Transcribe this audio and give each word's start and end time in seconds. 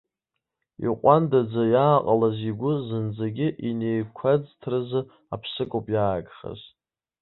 Иҟәандаӡа 0.87 1.63
иааҟалаз 1.73 2.37
игәы 2.49 2.73
зынӡагьы 2.85 3.47
инеикәаӡҭразы 3.67 5.01
аԥсык 5.33 5.71
ауп 5.75 5.87
иаагхаз. 5.93 6.59